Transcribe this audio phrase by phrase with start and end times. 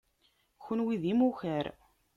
[0.61, 1.65] Kunwi d imukar.